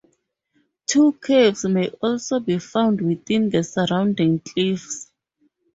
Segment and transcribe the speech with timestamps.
[0.87, 5.11] Two caves may also be found within the surrounding cliffs.